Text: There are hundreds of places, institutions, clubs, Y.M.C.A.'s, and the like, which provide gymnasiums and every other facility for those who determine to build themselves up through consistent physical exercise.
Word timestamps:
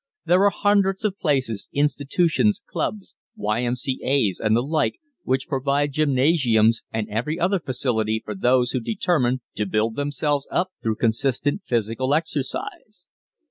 There 0.25 0.43
are 0.43 0.49
hundreds 0.49 1.05
of 1.05 1.19
places, 1.19 1.69
institutions, 1.73 2.63
clubs, 2.67 3.13
Y.M.C.A.'s, 3.35 4.39
and 4.39 4.55
the 4.55 4.63
like, 4.63 4.99
which 5.25 5.47
provide 5.47 5.91
gymnasiums 5.91 6.81
and 6.91 7.07
every 7.07 7.39
other 7.39 7.59
facility 7.59 8.19
for 8.25 8.33
those 8.33 8.71
who 8.71 8.79
determine 8.79 9.41
to 9.53 9.67
build 9.67 9.95
themselves 9.97 10.47
up 10.49 10.71
through 10.81 10.95
consistent 10.95 11.61
physical 11.67 12.15
exercise. 12.15 13.05